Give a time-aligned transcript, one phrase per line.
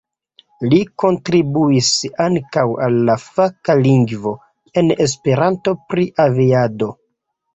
[0.69, 1.89] Li kontribuis
[2.25, 4.33] ankaŭ al la faka lingvo
[4.83, 6.89] en Esperanto pri aviado.